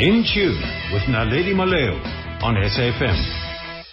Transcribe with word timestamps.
In 0.00 0.24
Tune 0.24 0.60
with 0.92 1.02
Naledi 1.02 1.54
Maleo 1.54 1.94
on 2.42 2.56
SAFM. 2.56 3.84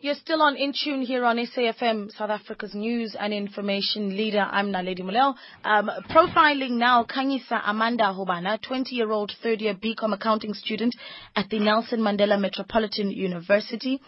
You're 0.00 0.14
still 0.14 0.40
on 0.40 0.56
In 0.56 0.72
Tune 0.72 1.02
here 1.02 1.26
on 1.26 1.36
SAFM, 1.36 2.10
South 2.12 2.30
Africa's 2.30 2.74
news 2.74 3.14
and 3.14 3.34
information 3.34 4.16
leader. 4.16 4.40
I'm 4.40 4.72
Naledi 4.72 5.00
Mulel. 5.00 5.34
Um, 5.64 5.90
profiling 6.08 6.78
now 6.78 7.04
Khanyisa 7.04 7.60
Amanda 7.66 8.04
Hobana, 8.04 8.58
20-year-old 8.58 9.32
third-year 9.42 9.74
BCom 9.74 10.14
accounting 10.14 10.54
student 10.54 10.96
at 11.36 11.50
the 11.50 11.58
Nelson 11.58 12.00
Mandela 12.00 12.40
Metropolitan 12.40 13.10
University. 13.10 14.00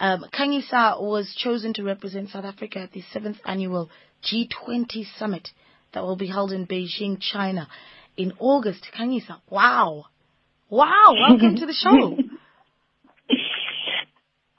Um, 0.00 0.24
Khanyisa 0.32 1.02
was 1.02 1.34
chosen 1.36 1.74
to 1.74 1.82
represent 1.82 2.30
South 2.30 2.46
Africa 2.46 2.78
at 2.78 2.92
the 2.92 3.02
7th 3.14 3.40
annual 3.44 3.90
G20 4.24 5.04
summit 5.18 5.50
that 5.92 6.02
will 6.02 6.16
be 6.16 6.28
held 6.28 6.50
in 6.50 6.66
Beijing, 6.66 7.20
China 7.20 7.68
in 8.16 8.32
August. 8.38 8.86
Khanyisa, 8.98 9.38
wow. 9.50 10.06
Wow, 10.72 11.12
welcome 11.20 11.56
to 11.56 11.66
the 11.66 11.74
show. 11.74 12.16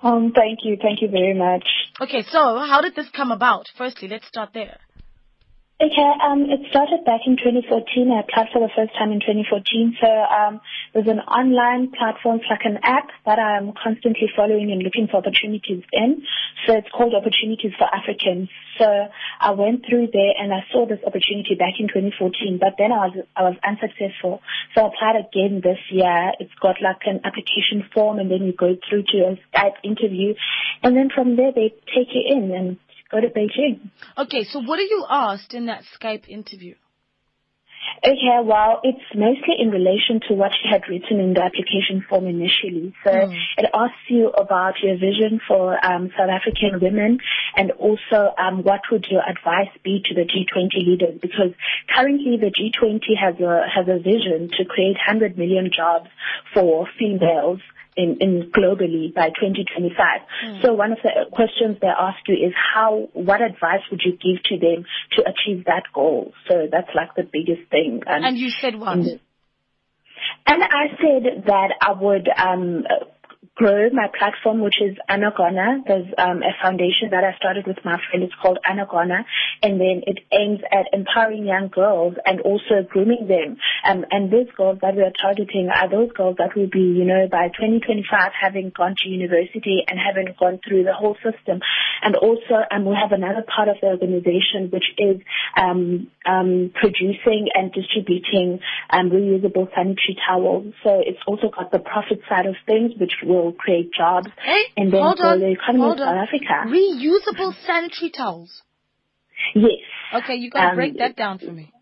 Um, 0.03 0.33
thank 0.35 0.59
you. 0.63 0.75
Thank 0.81 1.01
you 1.01 1.07
very 1.07 1.33
much. 1.33 1.63
Okay, 2.01 2.23
so 2.23 2.57
how 2.57 2.81
did 2.81 2.93
this 2.93 3.07
come 3.15 3.31
about? 3.31 3.67
Firstly, 3.77 4.09
let's 4.09 4.27
start 4.27 4.49
there. 4.53 4.77
Okay, 5.83 6.11
um, 6.23 6.47
it 6.47 6.63
started 6.71 7.03
back 7.03 7.27
in 7.27 7.35
2014. 7.35 7.67
I 8.07 8.23
applied 8.23 8.47
for 8.55 8.63
the 8.63 8.71
first 8.71 8.95
time 8.95 9.11
in 9.11 9.19
2014. 9.19 9.99
So 9.99 10.07
um, 10.07 10.61
there's 10.93 11.11
an 11.11 11.19
online 11.27 11.91
platform, 11.91 12.39
it's 12.39 12.47
like 12.47 12.63
an 12.63 12.79
app 12.87 13.11
that 13.27 13.35
I'm 13.35 13.75
constantly 13.75 14.31
following 14.31 14.71
and 14.71 14.79
looking 14.79 15.11
for 15.11 15.19
opportunities 15.19 15.83
in. 15.91 16.23
So 16.63 16.79
it's 16.79 16.87
called 16.87 17.11
Opportunities 17.11 17.75
for 17.75 17.83
Africans. 17.83 18.47
So 18.79 18.87
I 18.87 19.51
went 19.51 19.83
through 19.83 20.07
there 20.15 20.31
and 20.39 20.55
I 20.55 20.63
saw 20.71 20.87
this 20.87 21.03
opportunity 21.03 21.59
back 21.59 21.75
in 21.83 21.91
2014, 21.91 22.63
but 22.63 22.79
then 22.79 22.95
I 22.95 23.11
was 23.11 23.15
I 23.35 23.43
was 23.43 23.59
unsuccessful. 23.67 24.39
So 24.71 24.87
I 24.87 24.87
applied 24.87 25.19
again 25.19 25.59
this 25.59 25.83
year. 25.91 26.31
It's 26.39 26.55
got 26.63 26.79
like 26.79 27.03
an 27.11 27.19
application 27.27 27.83
form, 27.91 28.23
and 28.23 28.31
then 28.31 28.47
you 28.47 28.55
go 28.55 28.79
through 28.87 29.03
to 29.11 29.35
a 29.35 29.39
Skype 29.51 29.83
interview, 29.83 30.31
and 30.79 30.95
then 30.95 31.11
from 31.11 31.35
there 31.35 31.51
they 31.51 31.75
take 31.91 32.15
you 32.15 32.23
in 32.23 32.55
and 32.55 32.79
go 33.13 33.21
to 33.21 33.27
Beijing. 33.27 33.91
Okay, 34.17 34.43
so 34.43 34.59
what 34.59 34.79
are 34.79 34.89
you 34.89 35.05
asked 35.09 35.53
in 35.53 35.67
that 35.67 35.83
Skype 35.99 36.27
interview? 36.27 36.75
Okay, 38.05 38.39
well, 38.43 38.79
it's 38.83 39.03
mostly 39.15 39.55
in 39.59 39.69
relation 39.69 40.19
to 40.27 40.33
what 40.33 40.51
you 40.63 40.69
had 40.71 40.83
written 40.89 41.19
in 41.19 41.33
the 41.33 41.43
application 41.43 42.03
form 42.07 42.27
initially. 42.27 42.93
So 43.03 43.11
mm. 43.11 43.35
it 43.57 43.69
asks 43.73 44.07
you 44.09 44.29
about 44.29 44.75
your 44.81 44.95
vision 44.95 45.39
for 45.47 45.75
um, 45.85 46.09
South 46.17 46.29
African 46.29 46.79
women 46.81 47.19
and 47.55 47.71
also 47.71 48.33
um, 48.37 48.63
what 48.63 48.81
would 48.91 49.05
your 49.09 49.21
advice 49.21 49.71
be 49.83 50.01
to 50.05 50.15
the 50.15 50.23
G20 50.23 50.85
leaders? 50.85 51.19
Because 51.21 51.51
currently 51.93 52.37
the 52.37 52.51
G20 52.51 53.15
has 53.19 53.39
a 53.39 53.67
has 53.73 53.87
a 53.87 53.99
vision 53.99 54.49
to 54.57 54.65
create 54.65 54.97
100 54.99 55.37
million 55.37 55.69
jobs 55.73 56.07
for 56.53 56.87
females 56.99 57.59
in, 57.95 58.17
in 58.19 58.51
globally 58.51 59.13
by 59.13 59.29
2025. 59.29 59.95
Mm. 60.45 60.61
So 60.61 60.73
one 60.73 60.91
of 60.91 60.99
the 61.03 61.25
questions 61.31 61.77
they 61.81 61.87
ask 61.87 62.19
you 62.27 62.35
is 62.35 62.53
how, 62.73 63.09
what 63.13 63.41
advice 63.41 63.81
would 63.91 64.01
you 64.03 64.13
give 64.13 64.43
to 64.45 64.57
them 64.59 64.85
to 65.13 65.23
achieve 65.23 65.65
that 65.65 65.83
goal? 65.93 66.33
So 66.49 66.67
that's 66.71 66.89
like 66.95 67.15
the 67.15 67.23
biggest 67.23 67.69
thing. 67.69 68.01
And, 68.05 68.25
and 68.25 68.37
you 68.37 68.49
said 68.49 68.79
what? 68.79 68.97
And 70.45 70.63
I 70.63 70.87
said 70.97 71.45
that 71.45 71.69
I 71.81 71.91
would 71.93 72.27
um, 72.29 72.83
grow 73.55 73.89
my 73.91 74.07
platform, 74.17 74.61
which 74.61 74.81
is 74.81 74.97
Anagona. 75.09 75.85
There's 75.85 76.07
um, 76.17 76.41
a 76.41 76.53
foundation 76.61 77.09
that 77.11 77.23
I 77.23 77.35
started 77.37 77.67
with 77.67 77.77
my 77.85 77.97
friend. 78.09 78.23
It's 78.23 78.33
called 78.41 78.57
Anagona, 78.67 79.25
and 79.61 79.79
then 79.79 80.01
it 80.07 80.19
aims 80.31 80.59
at 80.71 80.87
empowering 80.91 81.45
young 81.45 81.69
girls 81.69 82.15
and 82.25 82.41
also 82.41 82.81
grooming 82.89 83.27
them. 83.27 83.57
Um, 83.83 84.05
and 84.11 84.31
those 84.31 84.47
girls 84.55 84.79
that 84.81 84.95
we 84.95 85.01
are 85.03 85.11
targeting 85.11 85.69
are 85.69 85.89
those 85.89 86.11
girls 86.13 86.37
that 86.37 86.55
will 86.55 86.69
be, 86.71 86.79
you 86.79 87.03
know, 87.03 87.27
by 87.29 87.47
2025 87.49 88.31
having 88.39 88.71
gone 88.75 88.95
to 89.03 89.09
university 89.09 89.83
and 89.87 89.99
having 89.99 90.33
gone 90.39 90.59
through 90.65 90.83
the 90.83 90.93
whole 90.93 91.15
system. 91.19 91.59
And 92.01 92.15
also, 92.15 92.63
um, 92.71 92.85
we 92.85 92.95
have 92.95 93.11
another 93.11 93.43
part 93.43 93.67
of 93.67 93.75
the 93.81 93.87
organization 93.87 94.71
which 94.71 94.87
is 94.97 95.19
um, 95.57 96.07
um, 96.25 96.71
producing 96.73 97.49
and 97.53 97.71
distributing 97.73 98.59
um, 98.89 99.09
reusable 99.11 99.67
sanitary 99.75 100.15
towels. 100.27 100.73
So 100.83 101.01
it's 101.03 101.19
also 101.27 101.49
got 101.49 101.71
the 101.71 101.79
profit 101.79 102.21
side 102.29 102.45
of 102.45 102.55
things, 102.65 102.91
which 102.99 103.13
will 103.23 103.51
create 103.51 103.91
jobs 103.91 104.27
hey, 104.41 104.63
and 104.77 104.93
then 104.93 105.01
hold 105.01 105.19
on, 105.19 105.39
the 105.39 105.51
economy 105.51 105.83
hold 105.83 105.99
of 105.99 106.07
on. 106.07 106.15
South 106.15 106.27
Africa. 106.27 106.71
Reusable 106.71 107.53
sanitary 107.65 108.11
towels. 108.11 108.61
Yes. 109.55 109.83
Okay, 110.13 110.35
you 110.35 110.49
gotta 110.49 110.69
Um, 110.69 110.75
break 110.75 110.97
that 110.97 111.15
down 111.15 111.39
for 111.39 111.51
me. 111.51 111.72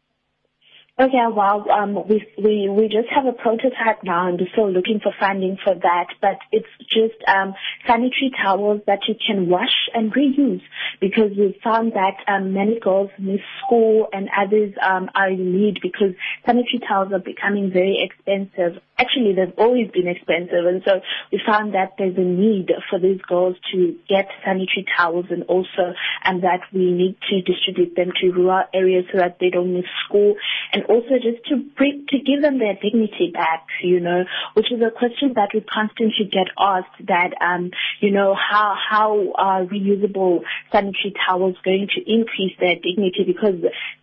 Okay, 0.99 1.23
well, 1.33 1.65
um, 1.71 1.95
we 2.07 2.27
we 2.37 2.69
we 2.69 2.83
just 2.83 3.07
have 3.15 3.25
a 3.25 3.31
prototype 3.31 4.03
now, 4.03 4.27
and 4.27 4.39
we're 4.39 4.51
still 4.51 4.69
looking 4.69 4.99
for 5.01 5.13
funding 5.19 5.57
for 5.63 5.73
that. 5.73 6.07
But 6.21 6.37
it's 6.51 6.67
just 6.89 7.15
um, 7.27 7.53
sanitary 7.87 8.31
towels 8.39 8.81
that 8.87 8.99
you 9.07 9.15
can 9.25 9.49
wash 9.49 9.89
and 9.93 10.13
reuse, 10.13 10.61
because 10.99 11.31
we 11.35 11.57
found 11.63 11.93
that 11.93 12.17
um, 12.27 12.53
many 12.53 12.77
girls 12.79 13.09
miss 13.17 13.39
school 13.65 14.07
and 14.11 14.29
others 14.37 14.73
um, 14.85 15.09
are 15.15 15.29
in 15.29 15.53
need 15.53 15.79
because 15.81 16.13
sanitary 16.45 16.81
towels 16.87 17.13
are 17.13 17.19
becoming 17.19 17.71
very 17.71 17.97
expensive. 18.03 18.81
Actually, 19.01 19.33
they've 19.33 19.57
always 19.57 19.89
been 19.89 20.07
expensive, 20.07 20.65
and 20.69 20.83
so 20.85 21.01
we 21.31 21.41
found 21.45 21.73
that 21.73 21.97
there's 21.97 22.17
a 22.17 22.21
need 22.21 22.69
for 22.89 22.99
these 22.99 23.21
girls 23.27 23.55
to 23.73 23.97
get 24.07 24.29
sanitary 24.45 24.85
towels, 24.95 25.25
and 25.31 25.43
also 25.49 25.97
and 26.23 26.43
that 26.43 26.61
we 26.71 26.91
need 26.91 27.17
to 27.29 27.41
distribute 27.41 27.95
them 27.95 28.11
to 28.21 28.29
rural 28.29 28.63
areas 28.73 29.05
so 29.11 29.17
that 29.17 29.37
they 29.39 29.49
don't 29.49 29.73
miss 29.73 29.89
school 30.05 30.35
and 30.73 30.83
also 30.85 31.15
just 31.21 31.43
to 31.47 31.57
bring, 31.77 32.05
to 32.09 32.17
give 32.19 32.41
them 32.41 32.59
their 32.59 32.75
dignity 32.75 33.31
back, 33.33 33.65
you 33.83 33.99
know, 33.99 34.23
which 34.53 34.71
is 34.71 34.81
a 34.81 34.91
question 34.91 35.33
that 35.35 35.49
we 35.53 35.61
constantly 35.61 36.29
get 36.31 36.47
asked 36.57 37.07
that, 37.07 37.31
um, 37.41 37.71
you 37.99 38.11
know, 38.11 38.35
how, 38.35 38.75
how 38.89 39.33
are 39.35 39.65
reusable 39.65 40.39
sanitary 40.71 41.13
towels 41.27 41.55
going 41.63 41.87
to 41.95 42.01
increase 42.11 42.53
their 42.59 42.75
dignity? 42.75 43.23
Because 43.25 43.55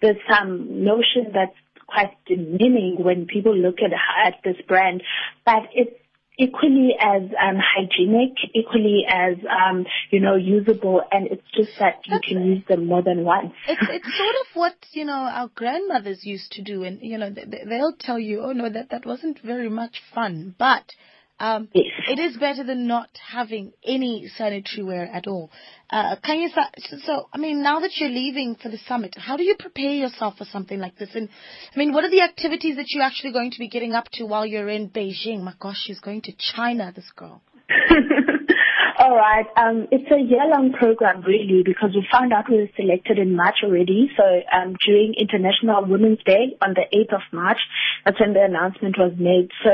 there's 0.03 0.21
some 0.29 0.85
notion 0.85 1.33
that's 1.33 1.57
quite 1.89 2.17
demeaning 2.27 2.97
when 2.99 3.27
people 3.27 3.57
look 3.57 3.77
at, 3.83 3.93
at 3.93 4.35
this 4.45 4.57
brand, 4.69 5.03
but 5.45 5.63
it's 5.75 5.95
equally 6.39 6.91
as 7.01 7.23
um, 7.23 7.57
hygienic, 7.59 8.37
equally 8.55 9.05
as 9.09 9.37
um, 9.51 9.85
you 10.11 10.21
know 10.21 10.37
usable, 10.37 11.03
and 11.11 11.27
it's 11.27 11.43
just 11.57 11.79
that 11.81 12.01
you 12.05 12.21
can 12.27 12.47
use 12.47 12.63
them 12.69 12.87
more 12.87 13.03
than 13.03 13.25
once. 13.25 13.53
It's 13.67 13.83
it's 13.83 14.17
sort 14.17 14.37
of 14.41 14.47
what 14.55 14.77
you 14.93 15.05
know 15.05 15.13
our 15.13 15.49
grandmothers 15.49 16.25
used 16.25 16.53
to 16.53 16.63
do, 16.63 16.85
and 16.85 17.01
you 17.03 17.19
know 17.19 17.31
they, 17.31 17.65
they'll 17.69 17.97
tell 17.99 18.19
you, 18.19 18.43
oh 18.43 18.53
no, 18.53 18.71
that 18.71 18.91
that 18.91 19.05
wasn't 19.05 19.41
very 19.41 19.69
much 19.69 20.01
fun, 20.15 20.55
but 20.59 20.93
um, 21.41 21.69
Yes. 21.73 21.87
it 22.09 22.19
is 22.19 22.37
better 22.37 22.65
than 22.65 22.87
not 22.87 23.09
having 23.31 23.73
any 23.85 24.29
sanitary 24.37 24.83
wear 24.85 25.05
at 25.13 25.27
all. 25.27 25.51
Uh, 25.91 26.17
can 26.23 26.41
you, 26.41 26.49
so, 26.49 26.63
so, 27.05 27.29
I 27.33 27.39
mean, 27.39 27.63
now 27.63 27.81
that 27.81 27.93
you're 27.97 28.11
leaving 28.11 28.57
for 28.57 28.69
the 28.69 28.79
summit, 28.87 29.15
how 29.17 29.37
do 29.37 29.43
you 29.43 29.55
prepare 29.59 29.93
yourself 29.93 30.37
for 30.37 30.45
something 30.45 30.79
like 30.79 30.99
this? 30.99 31.11
And, 31.15 31.29
I 31.75 31.79
mean, 31.79 31.93
what 31.93 32.05
are 32.05 32.11
the 32.11 32.23
activities 32.23 32.77
that 32.77 32.87
you're 32.89 33.05
actually 33.05 33.33
going 33.33 33.53
to 33.53 33.59
be 33.59 33.69
getting 33.69 33.93
up 33.93 34.09
to 34.13 34.25
while 34.25 34.45
you're 34.45 34.69
in 34.69 34.91
Beijing? 34.91 35.43
My 35.43 35.55
gosh, 35.59 35.83
she's 35.85 36.01
going 36.01 36.23
to 36.23 36.33
China, 36.55 36.93
this 36.95 37.11
girl. 37.17 37.41
All 38.99 39.15
right. 39.15 39.47
Um, 39.57 39.87
it's 39.93 40.11
a 40.11 40.19
year-long 40.19 40.73
program, 40.73 41.23
really, 41.23 41.63
because 41.65 41.91
we 41.95 42.05
found 42.11 42.33
out 42.33 42.51
we 42.51 42.57
were 42.57 42.71
selected 42.77 43.17
in 43.19 43.37
March 43.37 43.59
already. 43.63 44.11
So 44.17 44.25
um, 44.53 44.75
during 44.85 45.15
International 45.17 45.85
Women's 45.87 46.19
Day 46.25 46.59
on 46.61 46.75
the 46.75 46.83
8th 46.93 47.15
of 47.15 47.23
March, 47.33 47.59
that's 48.05 48.19
when 48.19 48.33
the 48.33 48.43
announcement 48.43 48.97
was 48.99 49.13
made. 49.17 49.51
So 49.63 49.71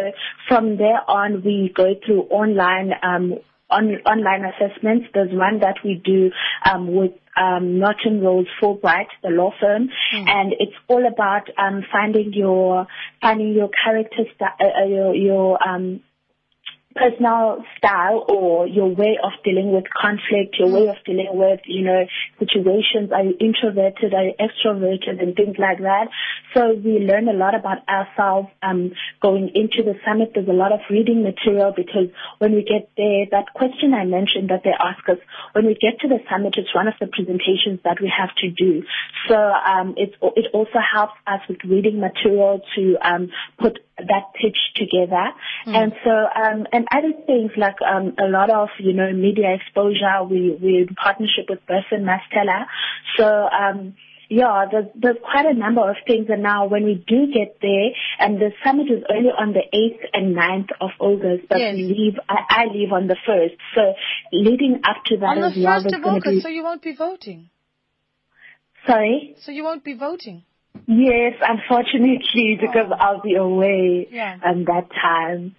from 0.47 0.77
there 0.77 1.01
on, 1.09 1.43
we 1.43 1.73
go 1.75 1.95
through 2.05 2.25
online 2.25 2.93
um, 3.03 3.39
on, 3.71 3.93
online 4.05 4.45
assessments. 4.45 5.07
There's 5.15 5.33
one 5.33 5.61
that 5.61 5.77
we 5.83 6.03
do 6.05 6.31
um, 6.71 6.95
with 6.95 7.13
um, 7.35 7.79
Norton 7.79 8.21
Rose 8.21 8.47
Fulbright, 8.61 9.09
the 9.23 9.31
law 9.31 9.53
firm, 9.59 9.89
and 10.29 10.53
it's 10.59 10.77
all 10.87 11.05
about 11.07 11.49
um, 11.59 11.83
finding 11.91 12.33
your 12.35 12.87
finding 13.21 13.55
your 13.55 13.71
character, 13.85 14.25
st- 14.25 14.51
uh, 14.61 14.83
uh, 14.83 14.87
your 14.87 15.15
your 15.15 15.69
um, 15.69 16.01
personal 16.95 17.65
style 17.77 18.25
or 18.29 18.67
your 18.67 18.89
way 18.89 19.19
of 19.23 19.33
dealing 19.45 19.73
with 19.73 19.85
conflict, 19.91 20.57
your 20.59 20.71
way 20.71 20.89
of 20.89 20.97
dealing 21.05 21.31
with, 21.33 21.61
you 21.67 21.85
know, 21.85 22.07
situations. 22.39 23.11
Are 23.13 23.25
you 23.25 23.35
introverted? 23.41 24.15
Are 24.15 24.25
you 24.25 24.35
extroverted 24.39 25.21
and 25.21 25.35
things 25.35 25.57
like 25.59 25.79
that? 25.79 26.09
So 26.55 26.75
we 26.75 27.01
learn 27.01 27.29
a 27.29 27.33
lot 27.33 27.55
about 27.55 27.87
ourselves 27.89 28.49
um, 28.63 28.93
going 29.21 29.51
into 29.55 29.83
the 29.83 29.99
summit. 30.07 30.33
There's 30.35 30.49
a 30.49 30.53
lot 30.53 30.73
of 30.73 30.81
reading 30.89 31.23
material 31.23 31.73
because 31.77 32.09
when 32.39 32.55
we 32.55 32.63
get 32.63 32.89
there, 32.97 33.27
that 33.31 33.53
question 33.55 33.93
I 33.93 34.05
mentioned 34.05 34.51
that 34.51 34.63
they 34.63 34.73
ask 34.73 35.03
us, 35.09 35.19
when 35.53 35.67
we 35.67 35.75
get 35.75 36.01
to 36.01 36.09
the 36.09 36.19
summit, 36.31 36.55
it's 36.57 36.75
one 36.75 36.87
of 36.87 36.95
the 37.01 37.07
presentations 37.07 37.81
that 37.85 37.99
we 38.01 38.13
have 38.17 38.35
to 38.39 38.51
do. 38.51 38.85
So 39.29 39.35
um, 39.35 39.95
it, 39.97 40.15
it 40.37 40.47
also 40.55 40.79
helps 40.79 41.15
us 41.27 41.41
with 41.49 41.59
reading 41.65 42.01
material 42.01 42.61
to 42.77 42.97
um, 43.03 43.31
put 43.59 43.79
that 43.99 44.33
pitch 44.35 44.59
together. 44.77 45.27
And 45.67 45.93
so, 46.05 46.11
um, 46.11 46.67
and 46.73 46.87
other 46.91 47.13
things 47.27 47.53
like 47.57 47.77
um, 47.81 48.15
a 48.19 48.29
lot 48.29 48.51
of, 48.51 48.69
you 48.79 48.93
know, 48.93 49.13
media 49.13 49.55
exposure. 49.55 50.25
We, 50.29 50.59
we're 50.61 50.83
in 50.83 50.95
partnership 50.95 51.47
with 51.49 51.61
Burson-Marsteller. 51.67 52.67
So, 53.17 53.25
um, 53.27 53.95
yeah, 54.29 54.65
there's, 54.71 54.87
there's 54.97 55.17
quite 55.23 55.47
a 55.47 55.55
number 55.55 55.89
of 55.89 55.97
things. 56.07 56.27
And 56.29 56.43
now 56.43 56.67
when 56.67 56.85
we 56.85 56.95
do 57.07 57.27
get 57.33 57.59
there, 57.63 57.91
and 58.19 58.39
the 58.41 58.51
summit 58.65 58.87
is 58.91 59.05
only 59.15 59.31
on 59.31 59.53
the 59.53 59.63
8th 59.73 60.09
and 60.13 60.35
9th 60.37 60.71
of 60.81 60.91
August, 60.99 61.49
but 61.49 61.59
Yes. 61.61 61.75
we 61.77 61.83
leave, 61.85 62.15
I, 62.29 62.39
I 62.51 62.65
leave 62.73 62.93
on 62.93 63.07
the 63.07 63.17
1st. 63.29 63.57
So 63.77 63.95
leading 64.33 64.81
up 64.85 65.05
to 65.07 65.19
that 65.19 65.37
On 65.37 65.41
the 65.41 65.47
as 65.49 65.57
well, 65.57 65.75
first 65.83 65.85
there's 65.91 66.01
of 66.03 66.07
August, 66.13 66.31
be, 66.37 66.41
so 66.41 66.49
you 66.49 66.65
won't 66.65 66.83
be 66.83 66.95
voting. 66.97 67.49
sorry? 68.87 69.37
So 69.43 69.53
you 69.53 69.63
won't 69.63 69.85
be 69.85 69.95
voting. 69.95 70.43
Yes, 70.87 71.35
unfortunately, 71.41 72.59
because 72.61 72.91
Oh. 72.91 72.97
I'll 72.99 73.21
be 73.21 73.35
away 73.35 74.09
Yeah. 74.11 74.39
um, 74.45 74.65
that 74.65 74.91
time. 74.91 75.55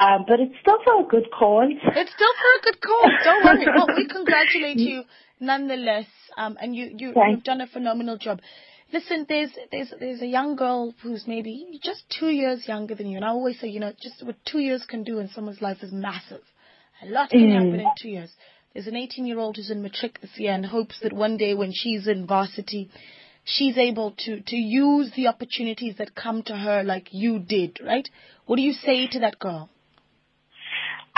Um, 0.00 0.24
but 0.28 0.38
it's 0.40 0.54
still 0.60 0.78
for 0.84 1.00
a 1.00 1.04
good 1.04 1.30
cause. 1.30 1.70
It's 1.72 2.12
still 2.12 2.34
for 2.40 2.50
a 2.58 2.62
good 2.62 2.80
cause. 2.80 3.12
Don't 3.24 3.44
worry. 3.44 3.66
Well, 3.76 3.96
we 3.96 4.06
congratulate 4.06 4.78
you 4.78 5.02
nonetheless. 5.40 6.06
Um, 6.36 6.56
and 6.60 6.74
you, 6.74 6.90
you, 6.96 7.12
Thank- 7.12 7.30
you've 7.36 7.44
done 7.44 7.60
a 7.60 7.66
phenomenal 7.66 8.16
job. 8.16 8.40
Listen, 8.92 9.26
there's, 9.28 9.50
there's, 9.70 9.92
there's 10.00 10.22
a 10.22 10.26
young 10.26 10.56
girl 10.56 10.94
who's 11.02 11.24
maybe 11.26 11.78
just 11.82 12.04
two 12.08 12.28
years 12.30 12.66
younger 12.66 12.94
than 12.94 13.08
you. 13.08 13.16
And 13.16 13.24
I 13.24 13.28
always 13.28 13.58
say, 13.60 13.68
you 13.68 13.80
know, 13.80 13.92
just 14.00 14.24
what 14.24 14.36
two 14.46 14.60
years 14.60 14.84
can 14.88 15.02
do 15.02 15.18
in 15.18 15.28
someone's 15.28 15.60
life 15.60 15.82
is 15.82 15.92
massive. 15.92 16.40
A 17.02 17.06
lot 17.06 17.30
can 17.30 17.40
Mm. 17.40 17.52
happen 17.52 17.80
in 17.80 17.86
two 18.00 18.08
years. 18.08 18.30
There's 18.72 18.86
an 18.86 18.96
18 18.96 19.26
year 19.26 19.38
old 19.38 19.56
who's 19.56 19.70
in 19.70 19.82
matric 19.82 20.20
this 20.20 20.30
year 20.38 20.52
and 20.52 20.64
hopes 20.64 21.00
that 21.02 21.12
one 21.12 21.36
day 21.36 21.54
when 21.54 21.72
she's 21.72 22.06
in 22.06 22.26
varsity, 22.26 22.88
she's 23.48 23.78
able 23.78 24.12
to, 24.12 24.40
to 24.40 24.56
use 24.56 25.10
the 25.16 25.26
opportunities 25.26 25.96
that 25.98 26.14
come 26.14 26.42
to 26.44 26.56
her 26.56 26.82
like 26.84 27.08
you 27.10 27.38
did, 27.38 27.78
right? 27.84 28.08
What 28.46 28.56
do 28.56 28.62
you 28.62 28.72
say 28.72 29.06
to 29.08 29.20
that 29.20 29.38
girl? 29.38 29.70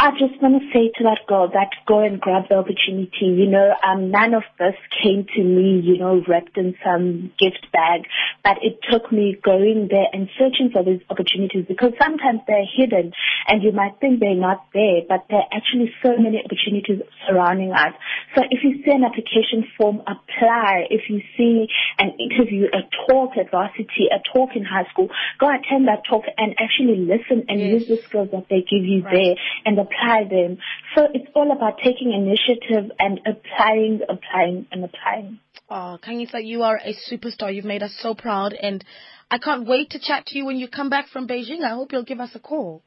I 0.01 0.13
just 0.17 0.41
want 0.41 0.57
to 0.57 0.65
say 0.73 0.89
to 0.97 1.05
that 1.05 1.29
girl 1.29 1.53
that 1.53 1.77
go 1.85 2.01
and 2.01 2.19
grab 2.19 2.49
the 2.49 2.57
opportunity. 2.57 3.37
You 3.37 3.45
know, 3.53 3.69
um, 3.85 4.11
none 4.11 4.33
of 4.33 4.45
this 4.59 4.73
came 4.97 5.27
to 5.37 5.43
me, 5.45 5.85
you 5.85 5.99
know, 5.99 6.25
wrapped 6.27 6.57
in 6.57 6.73
some 6.83 7.33
gift 7.39 7.69
bag, 7.71 8.09
but 8.43 8.57
it 8.65 8.81
took 8.91 9.13
me 9.13 9.37
going 9.45 9.89
there 9.93 10.09
and 10.11 10.31
searching 10.41 10.71
for 10.73 10.81
these 10.83 11.05
opportunities 11.13 11.67
because 11.69 11.93
sometimes 12.01 12.41
they're 12.49 12.65
hidden 12.65 13.13
and 13.47 13.63
you 13.63 13.73
might 13.73 14.01
think 14.01 14.21
they're 14.21 14.33
not 14.35 14.65
there, 14.73 15.05
but 15.07 15.29
there 15.29 15.45
are 15.45 15.53
actually 15.53 15.93
so 16.01 16.17
many 16.17 16.41
opportunities 16.41 17.05
surrounding 17.29 17.73
us. 17.77 17.93
So 18.35 18.41
if 18.49 18.65
you 18.65 18.81
see 18.81 18.93
an 18.97 19.05
application 19.05 19.69
form, 19.77 20.01
apply. 20.09 20.89
If 20.89 21.11
you 21.13 21.21
see 21.37 21.69
an 22.01 22.17
interview, 22.17 22.73
a 22.73 22.89
talk 23.05 23.37
at 23.37 23.51
varsity, 23.51 24.09
a 24.09 24.17
talk 24.33 24.57
in 24.57 24.65
high 24.65 24.89
school, 24.89 25.13
go 25.39 25.53
attend 25.53 25.89
that 25.93 26.09
talk 26.09 26.25
and 26.41 26.57
actually 26.57 27.05
listen 27.05 27.45
and 27.53 27.61
Yes. 27.61 27.85
use 27.85 27.89
the 27.89 27.97
skills 28.09 28.31
that 28.33 28.49
they 28.49 28.63
give 28.65 28.89
you 28.89 29.03
Right. 29.05 29.13
there 29.13 29.37
and 29.67 29.77
apply 29.91 30.29
them. 30.29 30.59
So 30.95 31.07
it's 31.13 31.27
all 31.35 31.51
about 31.53 31.79
taking 31.83 32.13
initiative 32.13 32.91
and 32.99 33.21
applying, 33.27 34.01
applying, 34.09 34.67
and 34.73 34.85
applying. 34.85 35.41
Oh, 35.69 35.99
Khanyisa, 36.05 36.45
you 36.45 36.63
are 36.63 36.77
a 36.77 36.95
superstar. 37.11 37.55
You've 37.55 37.65
made 37.65 37.83
us 37.83 37.97
so 38.01 38.15
proud, 38.15 38.53
and 38.53 38.85
I 39.31 39.39
can't 39.39 39.67
wait 39.67 39.91
to 39.91 40.01
chat 40.01 40.27
to 40.27 40.39
you 40.39 40.45
when 40.45 40.57
you 40.57 40.69
come 40.69 40.91
back 40.91 41.09
from 41.09 41.29
Beijing. 41.29 41.63
I 41.65 41.71
hope 41.71 41.93
you'll 41.93 42.05
give 42.05 42.21
us 42.21 42.31
a 42.35 42.41
call. 42.41 42.83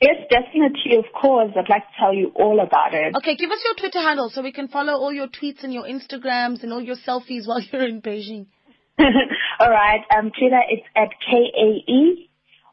Yes, 0.00 0.16
definitely, 0.28 0.96
of 0.98 1.04
course. 1.18 1.52
I'd 1.56 1.68
like 1.68 1.82
to 1.82 1.94
tell 1.98 2.12
you 2.12 2.32
all 2.34 2.58
about 2.60 2.92
it. 2.92 3.14
Okay, 3.16 3.36
give 3.36 3.50
us 3.50 3.60
your 3.64 3.74
Twitter 3.76 4.00
handle 4.00 4.30
so 4.30 4.42
we 4.42 4.50
can 4.50 4.66
follow 4.66 4.94
all 4.94 5.12
your 5.12 5.28
tweets 5.28 5.62
and 5.62 5.72
your 5.72 5.84
Instagrams 5.84 6.64
and 6.64 6.72
all 6.72 6.82
your 6.82 6.96
selfies 6.96 7.46
while 7.46 7.60
you're 7.60 7.86
in 7.86 8.02
Beijing. 8.02 8.46
all 9.60 9.70
right. 9.70 10.00
Um, 10.16 10.32
Twitter, 10.36 10.60
it's 10.68 10.86
at 10.96 11.10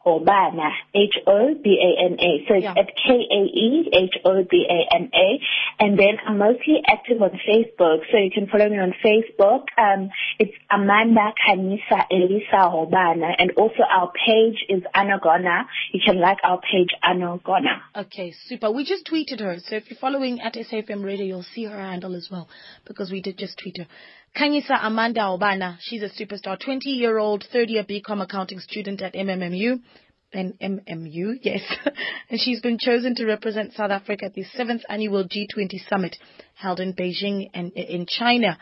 K-A-E 0.10 0.26
Hobana, 0.26 0.72
H-O-B-A-N-A. 0.94 2.46
So 2.48 2.56
it's 2.56 2.64
Yeah. 2.64 2.74
at 2.78 2.96
K-A-E 2.96 3.90
H-O-B-A-N-A. 3.94 5.40
And 5.80 5.98
then 6.00 6.18
I'm 6.26 6.38
mostly 6.38 6.82
active 6.88 7.22
on 7.22 7.32
Facebook. 7.48 8.00
So 8.12 8.18
you 8.18 8.32
can 8.32 8.48
follow 8.48 8.70
me 8.70 8.80
on 8.80 8.94
Facebook. 9.04 9.66
Um, 9.78 10.10
it's 10.40 10.54
Amanda 10.72 11.34
Kanisa 11.48 12.06
Elisa 12.12 12.70
Hobana. 12.70 13.34
And 13.38 13.52
also 13.58 13.84
our 13.90 14.12
page 14.26 14.66
is 14.70 14.84
Anagona. 14.96 15.66
You 15.94 16.02
can 16.06 16.20
like 16.20 16.38
our 16.44 16.60
page 16.60 16.90
Anagona. 17.04 17.80
Okay, 17.96 18.34
super. 18.48 18.72
We 18.72 18.84
just 18.86 19.06
tweeted 19.08 19.40
her, 19.40 19.58
so 19.60 19.76
if 19.76 19.90
you're 19.90 20.00
following 20.00 20.42
at 20.42 20.54
SAFM 20.54 21.04
Radio, 21.04 21.26
you'll 21.26 21.44
see 21.44 21.66
her 21.66 21.78
handle 21.80 22.16
as 22.16 22.30
well, 22.32 22.48
because 22.86 23.12
we 23.12 23.22
did 23.22 23.38
just 23.38 23.58
tweet 23.58 23.78
her. 23.78 23.88
Khanyisa 24.38 24.78
Amanda 24.84 25.22
Obana, 25.22 25.78
she's 25.80 26.04
a 26.04 26.10
superstar, 26.10 26.58
20-year-old, 26.62 27.46
third-year 27.52 27.84
BCom 27.84 28.22
accounting 28.22 28.60
student 28.60 29.02
at 29.02 29.14
MMMU. 29.16 29.80
And 30.32 30.54
MMU, 30.60 31.40
yes. 31.42 31.62
and 32.30 32.40
she's 32.40 32.62
been 32.62 32.78
chosen 32.80 33.16
to 33.16 33.26
represent 33.26 33.74
South 33.74 33.92
Africa 33.92 34.26
at 34.26 34.34
the 34.36 34.46
7th 34.58 34.82
annual 34.88 35.24
G20 35.24 35.88
summit 35.90 36.16
held 36.54 36.80
in 36.80 36.94
Beijing 36.94 37.50
and 37.54 37.72
in 37.74 38.06
China. 38.08 38.58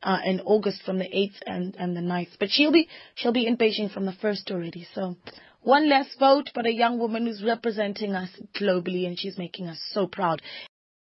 Uh, 0.00 0.18
in 0.24 0.40
August 0.42 0.80
from 0.84 1.00
the 1.00 1.04
8th 1.06 1.40
and, 1.44 1.74
and 1.76 1.96
the 1.96 2.00
9th. 2.00 2.28
But 2.38 2.50
she'll 2.52 2.70
be, 2.70 2.88
she'll 3.16 3.32
be 3.32 3.48
in 3.48 3.56
Beijing 3.56 3.92
from 3.92 4.06
the 4.06 4.12
1st 4.12 4.52
already. 4.52 4.86
So 4.94 5.16
one 5.62 5.88
less 5.88 6.06
vote, 6.20 6.50
but 6.54 6.66
a 6.66 6.72
young 6.72 7.00
woman 7.00 7.26
who's 7.26 7.42
representing 7.44 8.14
us 8.14 8.30
globally 8.58 9.06
and 9.06 9.18
she's 9.18 9.36
making 9.36 9.66
us 9.66 9.78
so 9.90 10.06
proud. 10.06 10.40